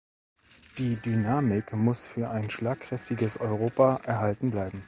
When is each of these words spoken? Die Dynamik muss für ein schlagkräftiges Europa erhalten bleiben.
Die 0.79 0.95
Dynamik 0.95 1.73
muss 1.73 2.03
für 2.05 2.31
ein 2.31 2.49
schlagkräftiges 2.49 3.37
Europa 3.39 3.99
erhalten 4.03 4.49
bleiben. 4.49 4.79